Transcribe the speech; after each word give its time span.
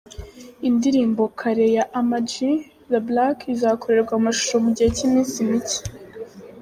Indirimbo 0.67 1.21
Care 1.39 1.65
ya 1.75 1.85
Ama 1.99 2.17
G 2.29 2.31
The 2.91 2.99
Black 3.07 3.37
izakorerwa 3.53 4.13
amashusho 4.19 4.55
mu 4.63 4.69
gihe 4.75 4.89
cy’iminsi 4.95 5.37
mike. 5.49 5.79